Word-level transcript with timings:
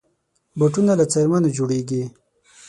بوټونه 0.57 0.93
له 0.99 1.05
څرمنو 1.11 1.49
جوړېږي. 1.57 2.03